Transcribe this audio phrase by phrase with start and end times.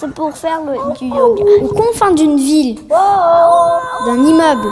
[0.00, 1.42] C'est pour faire le- du yoga.
[1.62, 4.68] Aux confins d'une ville, d'un immeuble,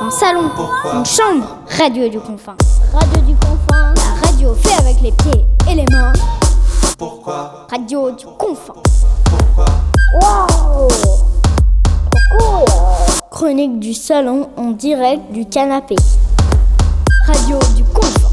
[0.00, 0.50] d'un salon,
[0.92, 1.46] d'une chambre,
[1.78, 2.56] radio du confin.
[2.92, 3.94] Radio du confin.
[3.94, 6.12] La radio fait avec les pieds et les mains.
[6.98, 8.74] Pourquoi Radio du confin.
[12.38, 12.64] Cool.
[13.30, 15.94] Chronique du salon en direct du canapé.
[17.26, 18.30] Radio du confin.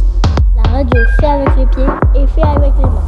[0.56, 1.86] La radio fait avec les pieds
[2.16, 3.05] et fait avec les mains.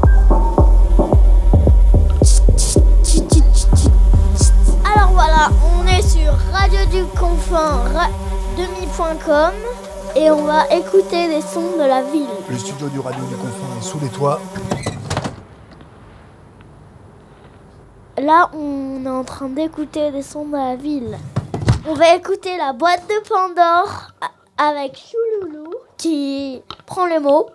[5.38, 7.84] Voilà, on est sur Radio du Confin
[8.58, 9.54] demi.com
[10.16, 12.28] et on va écouter les sons de la ville.
[12.50, 14.42] Le studio du Radio du Confin est sous les toits.
[18.18, 21.18] Là, on est en train d'écouter des sons de la ville.
[21.88, 24.14] On va écouter la boîte de Pandore
[24.58, 27.48] avec Chouloulou qui prend le mot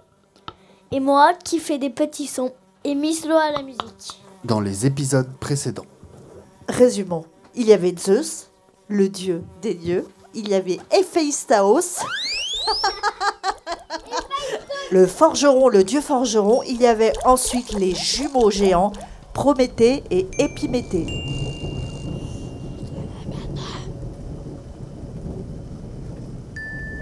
[0.92, 2.52] et moi qui fais des petits sons
[2.84, 4.22] et Miss Lo à la musique.
[4.44, 5.86] Dans les épisodes précédents.
[6.69, 7.24] Résumons.
[7.55, 8.48] Il y avait Zeus,
[8.89, 10.06] le dieu des dieux.
[10.34, 12.00] Il y avait Héphaïstos.
[14.91, 16.62] le forgeron, le dieu forgeron.
[16.62, 18.92] Il y avait ensuite les jumeaux géants,
[19.34, 21.06] Prométhée et Épiméthée.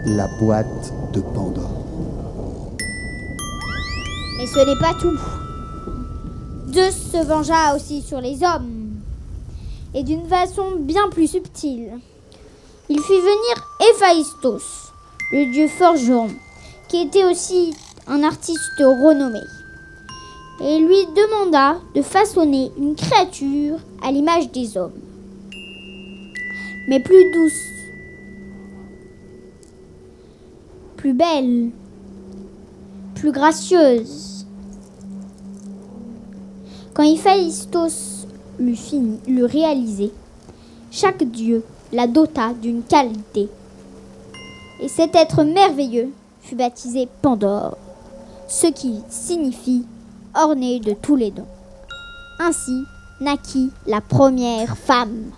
[0.07, 1.71] La boîte de Pandore.
[4.39, 5.17] Mais ce n'est pas tout.
[6.73, 8.80] Zeus se vengea aussi sur les hommes.
[9.95, 11.99] Et d'une façon bien plus subtile.
[12.89, 14.93] Il fit venir Héphaïstos,
[15.33, 16.29] le dieu forgeron,
[16.89, 17.75] qui était aussi
[18.07, 19.41] un artiste renommé.
[20.61, 25.01] Et lui demanda de façonner une créature à l'image des hommes.
[26.89, 27.71] Mais plus douce,
[30.97, 31.71] plus belle,
[33.15, 34.47] plus gracieuse.
[36.93, 38.27] Quand Héphaïstos
[38.61, 40.13] l'eut fini, l'eut réalisé,
[40.91, 43.49] chaque dieu la dota d'une qualité.
[44.81, 46.11] Et cet être merveilleux
[46.43, 47.77] fut baptisé Pandore,
[48.49, 49.85] ce qui signifie
[50.35, 51.47] orné de tous les dons.
[52.39, 52.85] Ainsi
[53.21, 55.33] naquit la première femme.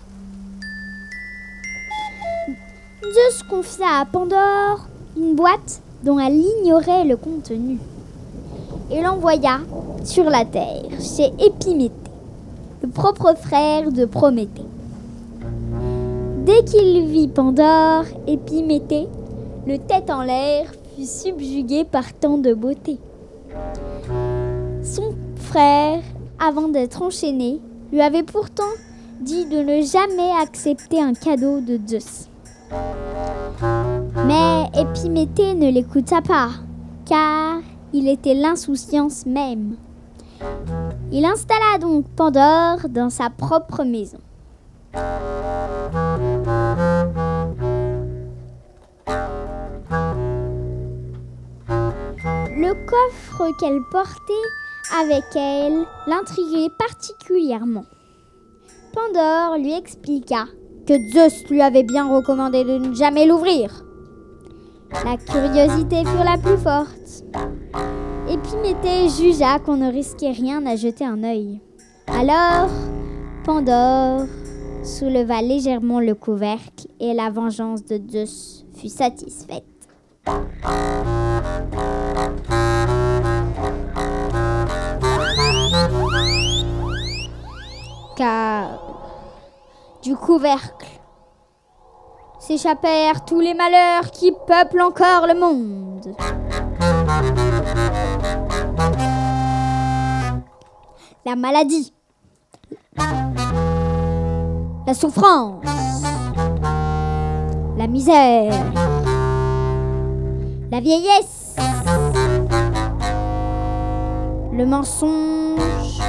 [3.01, 7.77] Zeus confia à Pandore une boîte dont elle ignorait le contenu
[8.91, 9.59] et l'envoya
[10.03, 12.02] sur la terre chez Épiméthée, le
[12.93, 14.65] propre frère de Prométhée.
[16.45, 19.07] Dès qu'il vit Pandore, Épiméthée,
[19.65, 22.99] le tête en l'air, fut subjugué par tant de beauté.
[24.83, 26.01] Son frère,
[26.39, 27.59] avant d'être enchaîné,
[27.91, 28.63] lui avait pourtant
[29.21, 32.29] dit de ne jamais accepter un cadeau de Zeus.
[34.27, 36.49] Mais Épiméthée ne l'écouta pas,
[37.05, 37.59] car
[37.93, 39.77] il était l'insouciance même.
[41.15, 44.17] Il installa donc Pandore dans sa propre maison.
[52.49, 54.33] Le coffre qu'elle portait
[54.99, 57.85] avec elle l'intriguait particulièrement.
[58.95, 60.45] Pandore lui expliqua
[60.87, 63.85] que Zeus lui avait bien recommandé de ne jamais l'ouvrir.
[65.05, 67.23] La curiosité fut la plus forte.
[68.33, 71.61] Épiméthée jugea qu'on ne risquait rien à jeter un œil.
[72.07, 72.67] Alors,
[73.43, 74.25] Pandore
[74.83, 79.65] souleva légèrement le couvercle et la vengeance de Zeus fut satisfaite.
[88.17, 88.79] Car
[90.01, 90.87] du couvercle
[92.39, 96.15] s'échappèrent tous les malheurs qui peuplent encore le monde.
[101.25, 101.93] La maladie,
[104.85, 105.63] la souffrance,
[107.77, 108.51] la misère,
[110.69, 111.55] la vieillesse,
[114.51, 116.01] le mensonge,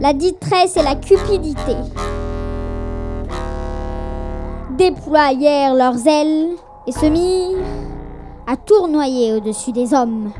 [0.00, 1.76] la détresse et la cupidité.
[4.78, 7.62] Déployèrent leurs ailes et se mirent
[8.46, 10.32] à tournoyer au-dessus des hommes.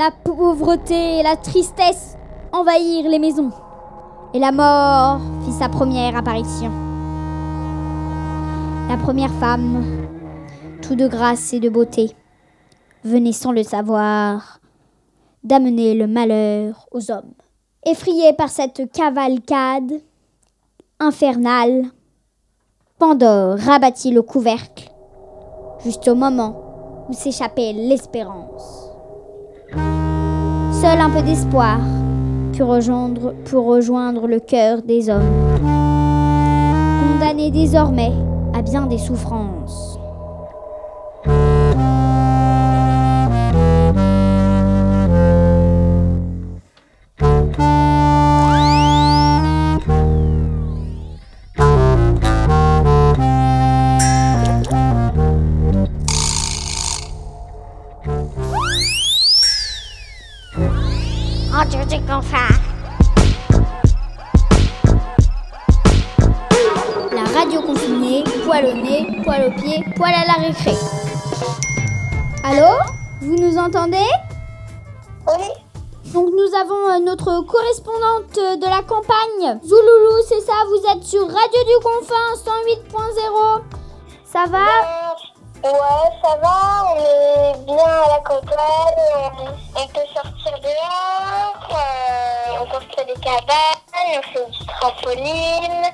[0.00, 2.16] La pauvreté et la tristesse
[2.54, 3.50] envahirent les maisons
[4.32, 6.70] et la mort fit sa première apparition.
[8.88, 9.84] La première femme,
[10.80, 12.16] tout de grâce et de beauté,
[13.04, 14.60] venait sans le savoir
[15.44, 17.34] d'amener le malheur aux hommes.
[17.84, 20.00] Effrayé par cette cavalcade
[20.98, 21.90] infernale,
[22.98, 24.90] Pandore rabattit le couvercle,
[25.84, 28.79] juste au moment où s'échappait l'espérance.
[30.80, 31.78] Seul un peu d'espoir
[32.54, 35.20] put rejoindre, pour rejoindre le cœur des hommes,
[37.02, 38.12] condamnés désormais
[38.54, 39.89] à bien des souffrances.
[78.90, 83.62] Campagne, Zouloulou, c'est ça, vous êtes sur Radio du Confin 108.0.
[84.24, 84.66] Ça va?
[85.62, 88.50] Ouais, ça va, on est bien à la campagne,
[89.38, 93.78] on, on peut sortir dehors, euh, on construit des cabanes,
[94.18, 95.84] on fait du trampoline,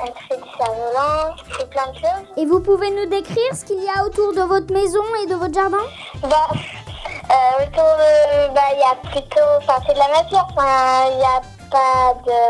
[0.00, 2.28] on fait du cerf-volant, on fait plein de choses.
[2.36, 5.34] Et vous pouvez nous décrire ce qu'il y a autour de votre maison et de
[5.34, 5.84] votre jardin?
[6.22, 11.16] Bah, euh, autour bah, il y a plutôt, enfin, c'est de la nature, enfin, il
[11.16, 12.40] n'y a pas de,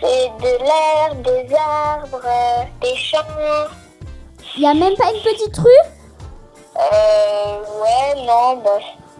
[0.00, 3.18] c'est de l'herbe, des arbres, euh, des champs.
[4.56, 5.84] Il n'y a même pas une petite rue?
[6.76, 8.78] Euh, ouais, non, bah,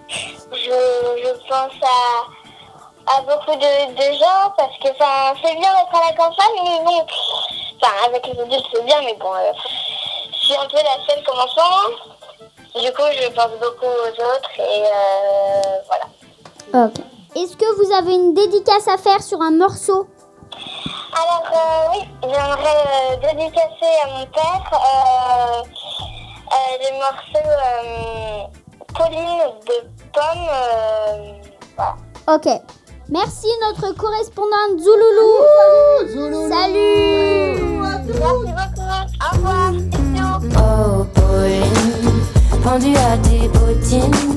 [0.09, 6.11] je, je pense à, à beaucoup de, de gens parce que c'est bien d'être à
[6.11, 7.07] la campagne, mais bon,
[7.81, 9.53] enfin, avec les adultes c'est bien, mais bon, euh,
[10.33, 11.91] je suis un peu la seule comme enfant.
[12.75, 16.87] Du coup, je pense beaucoup aux autres et euh, voilà.
[16.87, 16.95] Ok.
[17.37, 20.07] Est-ce que vous avez une dédicace à faire sur un morceau
[21.13, 25.63] Alors, euh, oui, j'aimerais euh, dédicacer à mon père euh,
[26.53, 28.47] euh, les morceaux euh,
[28.95, 29.77] Pauline de
[30.13, 30.49] Pomme.
[30.49, 31.33] euh,
[31.77, 31.97] voilà.
[32.37, 32.47] Ok.
[33.11, 35.33] Merci notre correspondante Zouloulou.
[36.49, 38.89] Salut Merci beaucoup.
[39.21, 39.73] Au revoir.
[40.57, 42.23] Oh Pauline,
[42.63, 44.34] pendue à tes bottines.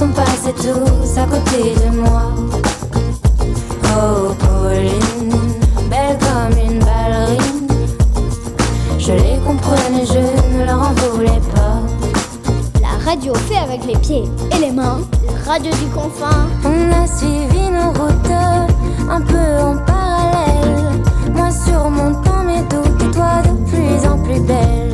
[0.00, 2.22] Garçons passaient tous à côté de moi.
[3.84, 5.34] Oh Pauline,
[5.90, 7.66] belle comme une ballerine.
[8.98, 11.82] Je les comprenais, je ne leur en voulais pas.
[12.80, 14.24] La radio fait avec les pieds
[14.56, 15.00] et les mains.
[15.26, 16.48] La radio du confin.
[16.64, 18.30] On a suivi nos routes
[19.10, 21.02] un peu en parallèle.
[21.34, 24.89] Moi surmontant mes doutes toi de plus en plus belle.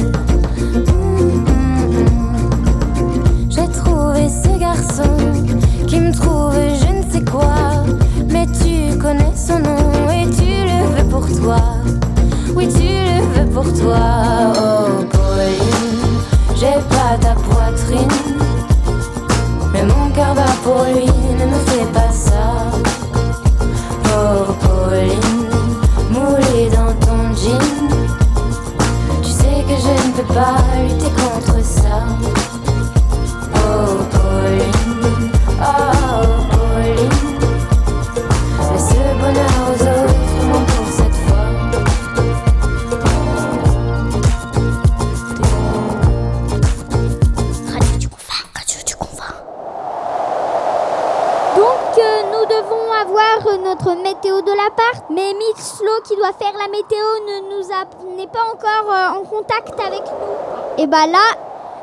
[59.28, 60.82] Contact avec nous.
[60.82, 61.34] Et bah là,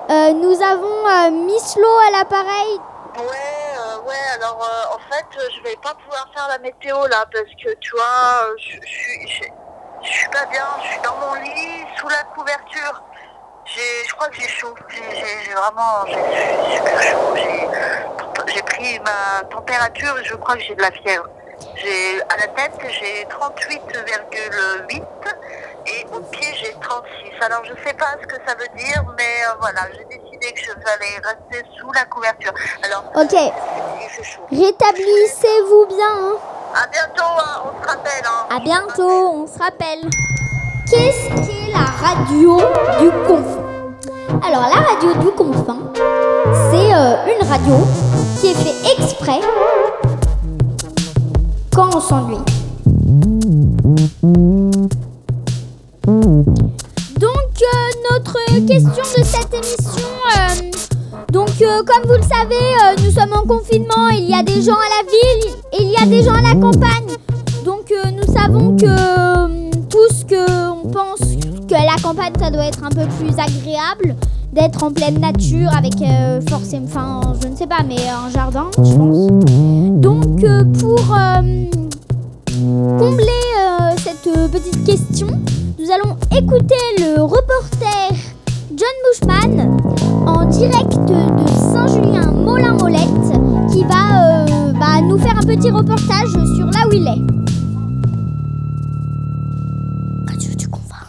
[0.09, 2.79] euh, nous avons euh, Miss Flo à l'appareil.
[3.17, 4.59] Ouais, euh, ouais, alors
[4.93, 8.77] en fait, je vais pas pouvoir faire la météo là parce que tu vois, je
[10.03, 13.01] je suis pas bien, je suis dans mon lit, sous la couverture.
[13.65, 14.75] Je crois que j'ai chaud.
[14.89, 17.35] J'ai, vraiment, j'ai super chaud.
[18.47, 21.27] J'ai pris ma température et je crois que j'ai de la fièvre.
[21.75, 25.03] J'ai, à la tête, j'ai 38,8
[25.87, 27.05] et au pied, j'ai 36.
[27.45, 30.59] Alors, je sais pas ce que ça veut dire, mais euh, voilà, j'ai décidé que
[30.61, 32.53] je allais rester sous la couverture.
[32.83, 33.33] Alors, Ok.
[34.51, 36.13] Rétablissez-vous bien.
[36.19, 36.35] hein.
[36.75, 38.25] À bientôt, hein, on se rappelle.
[38.25, 38.55] Hein.
[38.55, 40.09] À bientôt, on se rappelle.
[40.89, 42.57] Qu'est-ce qu'est la radio
[42.99, 43.61] du confin?
[44.45, 47.75] Alors la radio du confin, c'est euh, une radio
[48.39, 49.39] qui est fait exprès
[51.73, 52.37] quand on s'ennuie.
[58.61, 60.07] Question de cette émission,
[60.37, 60.71] euh,
[61.31, 64.61] donc euh, comme vous le savez, euh, nous sommes en confinement, il y a des
[64.61, 67.17] gens à la ville et il y a des gens à la campagne.
[67.65, 70.45] Donc euh, nous savons que euh, tous que
[71.67, 74.15] que la campagne, ça doit être un peu plus agréable
[74.51, 78.69] d'être en pleine nature avec euh, forcément, enfin, je ne sais pas, mais un jardin,
[78.77, 79.27] je pense.
[80.01, 81.65] Donc, euh, pour euh,
[82.99, 85.27] combler euh, cette euh, petite question,
[85.79, 87.72] nous allons écouter le reporter
[95.55, 97.21] petit reportage sur là où il est.
[100.27, 101.05] Radio du confin.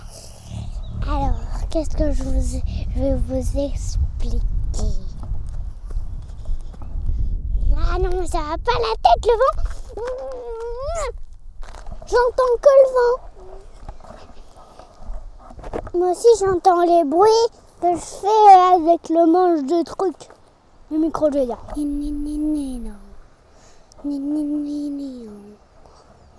[1.10, 1.38] Alors,
[1.70, 2.60] qu'est-ce que je, vous,
[2.94, 4.42] je vais vous expliquer?
[7.74, 9.56] Ah non, ça va pas la tête, le vent
[12.06, 13.16] J'entends que le vent
[15.98, 17.48] Moi aussi, j'entends les bruits
[17.80, 20.28] que je fais avec le manche de truc.
[20.90, 21.46] Le micro, je veux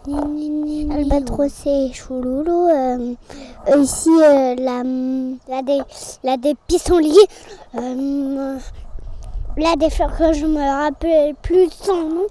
[0.07, 2.67] Albatros et Chouloulou.
[2.67, 3.15] euh,
[3.69, 4.83] euh, ici, euh, la,
[5.47, 5.81] la, des,
[6.23, 7.17] la des pissenlits.
[7.73, 12.25] Là, des fleurs que je me rappelle plus son nom.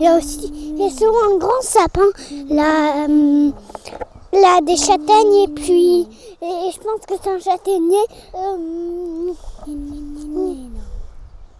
[0.00, 2.06] Il y aussi il y un grand sapin.
[2.32, 3.50] Euh,
[4.32, 6.08] là des châtaignes et puis.
[6.40, 8.06] Et je pense que c'est un châtaignier.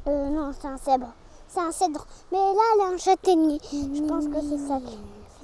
[0.07, 1.09] Non, c'est un cèdre.
[1.49, 2.07] C'est un cèdre.
[2.31, 3.59] Mais là, elle est un châtaignier.
[3.73, 4.79] Je pense que c'est ça.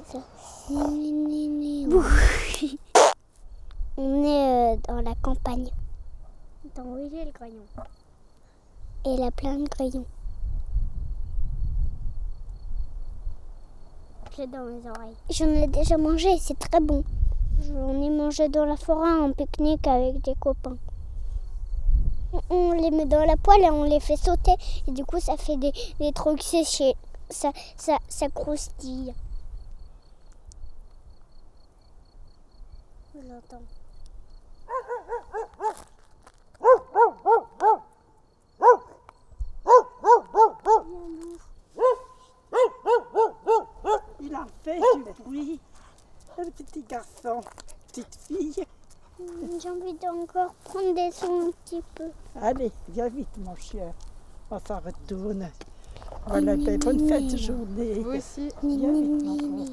[0.07, 0.23] c'est ça.
[3.97, 5.71] On est euh, dans la campagne.
[6.75, 7.63] Dans où il est le crayon?
[9.07, 10.05] Et il a plein de crayons.
[14.37, 15.15] J'ai dans mes oreilles.
[15.31, 17.05] J'en ai déjà mangé, c'est très bon.
[17.63, 20.77] J'en ai mangé dans la forêt en pique-nique avec des copains.
[22.51, 24.55] On- les met dans la poêle et on les fait sauter.
[24.89, 26.95] Et du coup, ça fait des, des trucs séchés.
[27.31, 29.15] Ça, ça, ça croustille.
[33.15, 33.63] Je l'entends.
[44.21, 45.61] Il en fait du bruit.
[46.39, 47.41] Le petit garçon,
[47.89, 48.65] petite fille.
[49.19, 52.05] J'ai envie d'encore prendre des sons un petit peu.
[52.41, 53.93] Allez, viens vite, mon chien.
[54.51, 55.49] On s'en retourne.
[56.27, 57.95] Voilà, ben, bonne fête de journée.
[57.95, 58.49] Vous aussi.
[58.63, 59.71] Viens vite.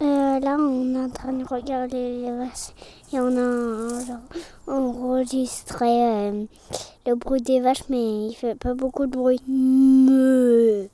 [0.00, 2.72] Euh, là, on est en train de regarder les vaches
[3.12, 4.18] et on a genre,
[4.68, 6.44] enregistré euh,
[7.06, 9.40] le bruit des vaches, mais il fait pas beaucoup de bruit.
[9.48, 10.88] Meuh.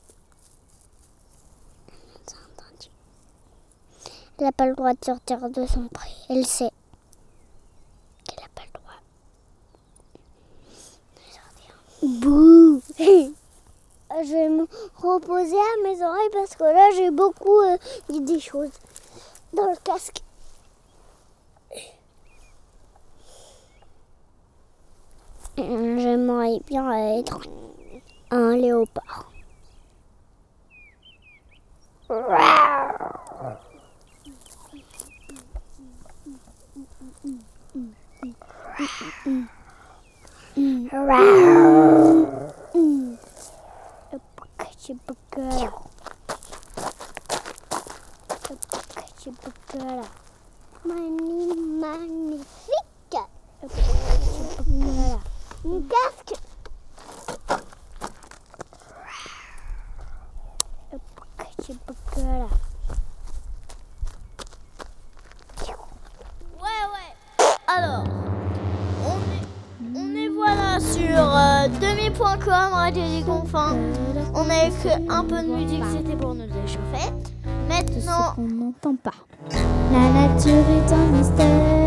[1.89, 2.89] On a entendu.
[4.39, 6.11] Elle n'a pas le droit de sortir de son pré.
[6.29, 6.71] Elle sait
[8.25, 8.99] qu'elle n'a pas le droit
[11.15, 11.75] de sortir.
[12.21, 12.83] Bouh
[14.25, 17.77] Je vais me reposer à mes oreilles parce que là, j'ai beaucoup euh,
[18.09, 18.71] dit des choses
[19.53, 20.23] dans le casque.
[25.59, 27.41] Euh, J'aimerais bien être
[28.31, 29.31] un léopard.
[39.25, 39.49] 嗯
[40.57, 42.34] 嗯，hello。
[79.93, 81.84] La nature est un mystère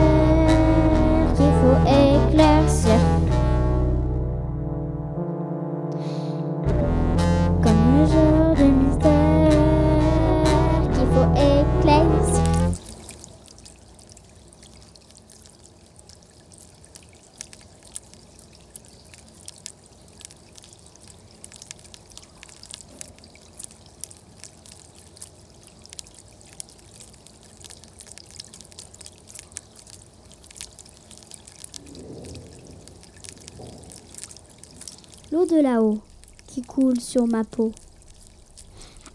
[35.31, 35.99] l'eau de là-haut
[36.47, 37.71] qui coule sur ma peau.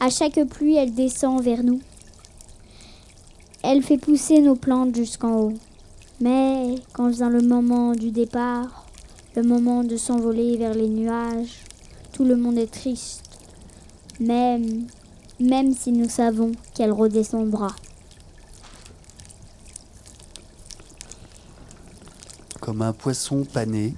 [0.00, 1.80] À chaque pluie, elle descend vers nous.
[3.62, 5.54] Elle fait pousser nos plantes jusqu'en haut.
[6.20, 8.86] Mais quand vient le moment du départ,
[9.34, 11.64] le moment de s'envoler vers les nuages,
[12.12, 13.22] tout le monde est triste.
[14.20, 14.86] Même,
[15.40, 17.68] même si nous savons qu'elle redescendra.
[22.60, 23.94] Comme un poisson pané,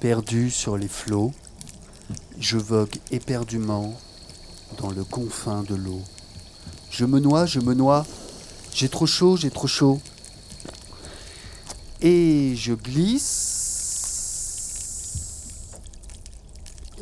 [0.00, 1.32] perdu sur les flots,
[2.38, 3.94] je vogue éperdument
[4.78, 6.00] dans le confin de l'eau.
[6.90, 8.06] Je me noie, je me noie,
[8.72, 10.00] j'ai trop chaud, j'ai trop chaud.
[12.00, 13.50] Et je glisse,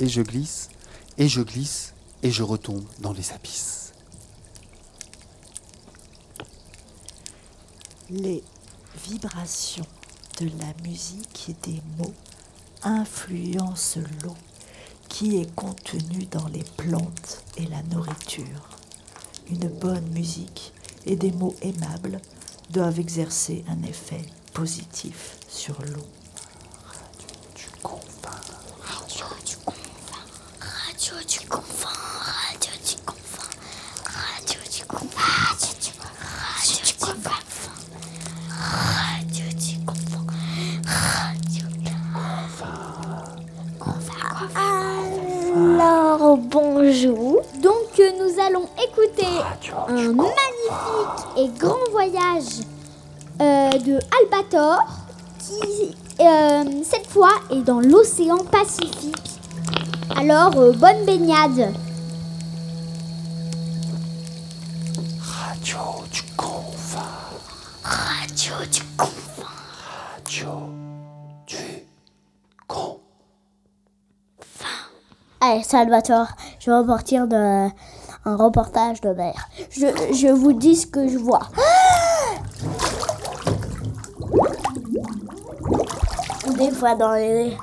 [0.00, 0.68] et je glisse,
[1.18, 3.92] et je glisse, et je retombe dans les abysses.
[8.10, 8.42] Les
[9.06, 9.86] vibrations
[10.40, 12.14] de la musique et des mots
[12.82, 14.36] influencent l'eau
[15.08, 18.68] qui est contenue dans les plantes et la nourriture.
[19.50, 20.72] Une bonne musique
[21.06, 22.20] et des mots aimables
[22.70, 26.06] doivent exercer un effet positif sur l'eau.
[26.84, 28.30] Radio du confin,
[28.82, 30.20] radio du confin,
[30.60, 31.88] radio du confin,
[32.44, 33.48] radio du confin,
[34.04, 36.28] radio du confin, radio du confin.
[45.80, 47.42] Alors bonjour.
[47.62, 49.26] Donc euh, nous allons écouter
[49.88, 52.60] un magnifique et grand voyage
[53.40, 53.98] euh, de
[54.48, 54.84] Albator
[55.38, 59.40] qui euh, cette fois est dans l'océan Pacifique.
[60.16, 61.72] Alors euh, bonne baignade.
[65.20, 65.78] Radio
[66.10, 67.00] du confin,
[67.82, 69.42] Radio du confin.
[70.16, 70.48] radio
[71.46, 71.86] du
[72.66, 72.88] confin.
[75.40, 76.28] Allez, Salvatore,
[76.58, 77.68] je vais repartir de
[78.24, 79.48] un reportage de mer.
[79.70, 81.48] Je, je vous dis ce que je vois.
[86.58, 87.56] Des fois dans les...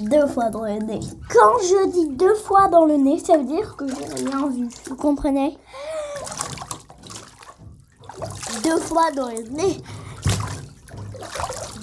[0.00, 0.98] Deux fois dans le nez.
[1.32, 4.68] Quand je dis deux fois dans le nez, ça veut dire que j'ai rien vu.
[4.88, 5.56] Vous comprenez?
[8.64, 9.80] Deux fois dans le nez.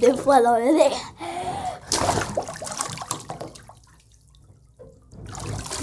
[0.01, 0.91] Deux fois dans le nez.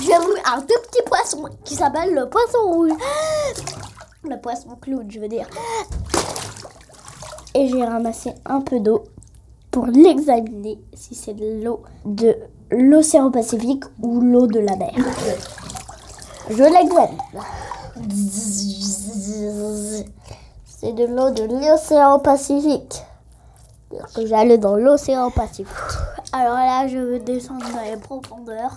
[0.00, 2.92] J'ai vu un tout petit poisson qui s'appelle le poisson rouge.
[4.24, 5.46] Le poisson clown, je veux dire.
[7.54, 9.04] Et j'ai ramassé un peu d'eau
[9.70, 12.36] pour l'examiner si c'est de l'eau de
[12.70, 14.92] l'océan Pacifique ou l'eau de la mer.
[16.50, 17.18] Je l'examine.
[20.64, 23.02] C'est de l'eau de l'océan Pacifique.
[24.24, 25.74] J'allais dans l'océan Pacifique.
[26.32, 28.74] Alors là, je veux descendre dans les profondeurs.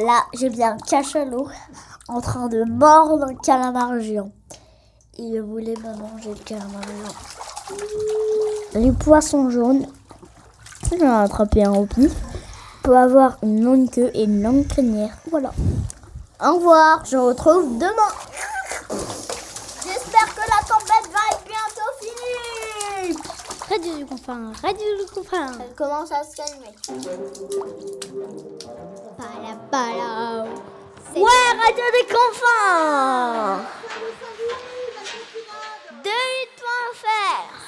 [0.00, 1.48] Là, j'ai bien un cachalot
[2.08, 4.32] en train de mordre un calamar géant.
[5.18, 7.12] Il voulait me manger le calamar géant.
[8.80, 9.86] Les poissons jaunes,
[10.88, 12.12] j'en ai attrapé un au pif,
[12.82, 15.14] peut avoir une longue queue et une longue crinière.
[15.30, 15.52] Voilà.
[16.42, 18.14] Au revoir, je vous retrouve demain.
[19.84, 23.18] J'espère que la tempête va être bientôt finie.
[23.68, 25.52] Radio du confin, radio du confin.
[25.60, 26.74] Elle commence à se calmer.
[29.72, 29.78] Ouais,
[31.14, 33.60] Radio des confins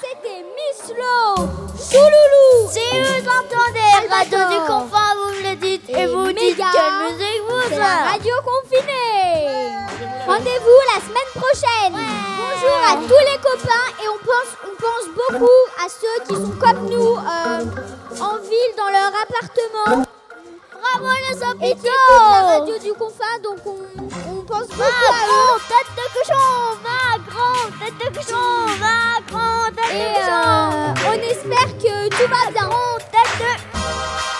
[0.00, 1.36] C'était Miss Lo,
[1.78, 2.70] Chouloulou.
[2.72, 4.48] Si vous entendez Radio Albator.
[4.50, 8.34] du confin, vous me le dites et, Et vous dites quelle musique vous la radio
[8.44, 9.70] confinée.
[10.26, 11.96] Rendez-vous la semaine prochaine.
[12.36, 16.56] Bonjour à tous les copains et on pense, on pense beaucoup à ceux qui sont
[16.58, 20.11] comme nous euh, en ville dans leur appartement
[20.96, 21.88] avant les hôpitaux.
[22.30, 23.78] La radio du confin, donc on,
[24.30, 25.60] on pense beaucoup à eux.
[25.68, 26.48] tête de cochon,
[26.82, 30.32] va Macron, tête de cochon, va Macron, tête de cochon.
[30.32, 32.68] Euh, on espère que tout va bien.
[32.68, 34.31] Macron, tête de...